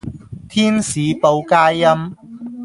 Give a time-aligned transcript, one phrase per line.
[0.49, 2.15] 天使報佳音